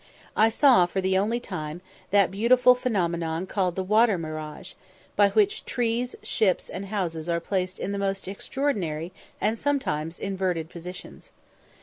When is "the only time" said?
0.99-1.81